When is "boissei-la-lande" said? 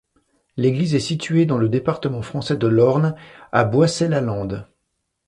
3.65-4.67